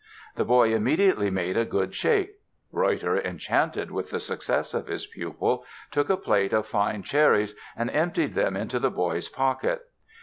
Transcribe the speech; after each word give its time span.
The 0.35 0.43
boy 0.45 0.73
immediately 0.73 1.29
made 1.29 1.55
a 1.57 1.63
good 1.63 1.93
shake. 1.93 2.33
Reutter, 2.73 3.23
enchanted 3.23 3.91
with 3.91 4.09
the 4.09 4.19
success 4.19 4.73
of 4.73 4.87
his 4.87 5.05
pupil, 5.05 5.63
took 5.91 6.09
a 6.09 6.17
plate 6.17 6.53
of 6.53 6.65
fine 6.65 7.03
cherries 7.03 7.53
and 7.77 7.91
emptied 7.91 8.33
them 8.33 8.55
into 8.57 8.79
the 8.79 8.89
boy's 8.89 9.29
pocket. 9.29 9.83